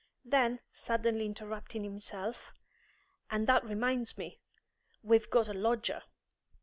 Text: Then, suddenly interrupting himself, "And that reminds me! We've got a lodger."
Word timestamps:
Then, 0.25 0.61
suddenly 0.71 1.27
interrupting 1.27 1.83
himself, 1.83 2.53
"And 3.29 3.45
that 3.45 3.63
reminds 3.63 4.17
me! 4.17 4.39
We've 5.03 5.29
got 5.29 5.47
a 5.47 5.53
lodger." 5.53 6.01